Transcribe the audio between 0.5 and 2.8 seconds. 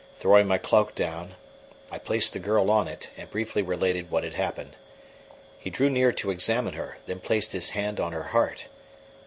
cloak down, I placed the girl